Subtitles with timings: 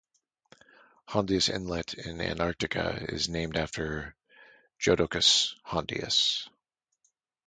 [1.09, 4.15] Hondius Inlet in Antarctica is named after
[4.79, 6.49] Jodocus Hondius.